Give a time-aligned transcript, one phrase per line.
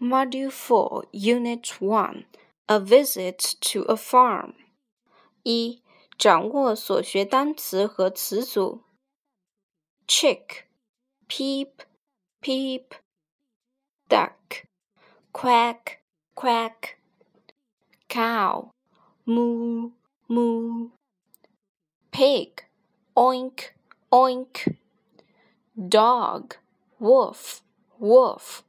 [0.00, 2.24] Module 4, Unit 1
[2.70, 4.54] A Visit to a Farm.
[5.42, 5.82] 一、
[6.16, 8.80] 掌握所学单词和词组。
[10.08, 10.64] Chick,
[11.28, 11.70] peep,
[12.40, 12.84] peep.
[14.08, 14.64] Duck,
[15.32, 15.98] quack,
[16.34, 16.96] quack.
[18.08, 18.70] Cow,
[19.26, 19.92] moo,
[20.26, 20.92] moo.
[22.10, 22.64] Pig,
[23.14, 23.74] oink,
[24.10, 24.76] oink.
[25.76, 26.56] Dog,
[26.98, 27.60] woof,
[28.00, 28.62] woof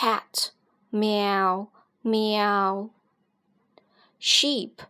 [0.00, 0.50] cat,
[0.92, 1.68] meow,
[2.04, 2.90] meow.
[4.18, 4.82] Sheep,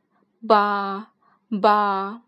[0.42, 1.08] ba,
[1.50, 2.22] ba.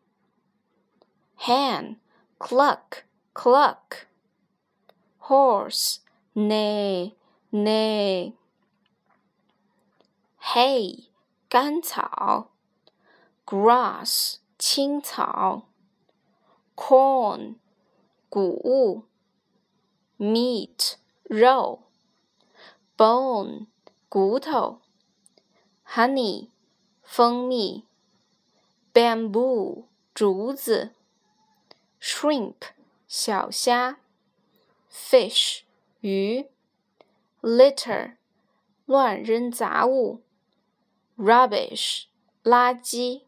[1.37, 1.97] Hen,
[2.38, 4.06] cluck, cluck.
[5.19, 6.01] Horse,
[6.34, 7.15] neigh,
[7.52, 8.33] neigh.
[10.55, 11.10] Hay,
[11.51, 12.48] 干草，
[13.45, 15.65] grass 青草，
[16.74, 17.56] corn
[18.30, 19.05] 谷物，
[20.19, 20.97] meat
[21.28, 21.80] 肉。
[22.97, 23.66] bone
[24.09, 24.81] 骨头，
[25.86, 26.48] honey
[27.03, 27.84] 蜂蜜，
[28.92, 30.92] bamboo 竹子，
[32.00, 32.56] shrimp
[33.06, 34.00] 小虾，
[34.91, 35.61] fish
[36.00, 36.48] 鱼，
[37.41, 38.17] litter
[38.86, 40.22] 乱扔杂物，
[41.17, 42.05] rubbish
[42.42, 43.22] 垃圾，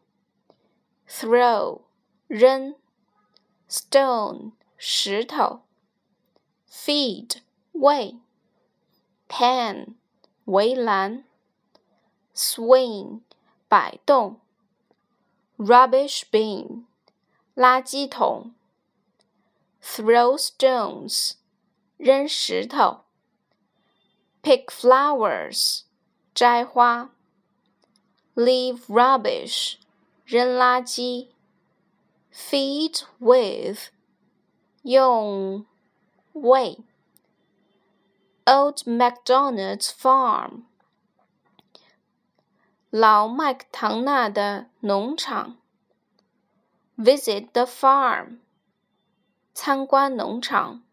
[1.07, 1.81] throw
[2.27, 2.75] 扔，
[3.69, 5.61] stone 石头，
[6.69, 7.37] feed
[7.73, 8.19] 喂。
[9.27, 9.95] pen
[10.45, 11.23] 围栏，
[12.35, 13.21] swing
[13.67, 14.39] 摆动，
[15.57, 16.85] rubbish bin
[17.55, 18.53] 垃圾桶，
[19.81, 21.33] throw stones
[21.97, 23.01] 扔石头，
[24.41, 25.83] pick flowers
[26.33, 27.11] 摘花，
[28.35, 29.75] leave rubbish
[30.25, 31.29] 扔垃圾，
[32.33, 33.89] feed with
[34.83, 35.65] 用
[36.33, 36.79] 喂。
[38.45, 40.63] Old MacDonald's Farm，
[42.89, 45.57] 老麦克唐纳的农场。
[46.97, 48.39] Visit the farm，
[49.53, 50.83] 参观农场。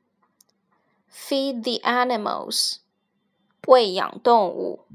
[1.11, 2.77] Feed the animals，
[3.67, 4.87] 喂养动物。